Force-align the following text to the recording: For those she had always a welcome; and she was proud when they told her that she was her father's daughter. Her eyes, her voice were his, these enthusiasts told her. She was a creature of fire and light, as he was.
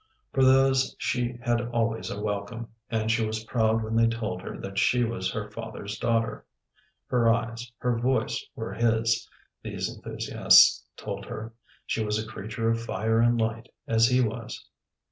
For 0.33 0.43
those 0.43 0.95
she 0.97 1.37
had 1.43 1.61
always 1.61 2.09
a 2.09 2.19
welcome; 2.19 2.69
and 2.89 3.11
she 3.11 3.23
was 3.23 3.43
proud 3.43 3.83
when 3.83 3.95
they 3.95 4.07
told 4.07 4.41
her 4.41 4.57
that 4.57 4.79
she 4.79 5.03
was 5.03 5.31
her 5.31 5.51
father's 5.51 5.99
daughter. 5.99 6.43
Her 7.05 7.31
eyes, 7.31 7.71
her 7.77 7.99
voice 7.99 8.43
were 8.55 8.73
his, 8.73 9.29
these 9.61 9.95
enthusiasts 9.95 10.83
told 10.97 11.25
her. 11.25 11.53
She 11.85 12.03
was 12.03 12.17
a 12.17 12.27
creature 12.27 12.67
of 12.71 12.81
fire 12.83 13.19
and 13.19 13.39
light, 13.39 13.69
as 13.87 14.07
he 14.07 14.21
was. 14.21 14.65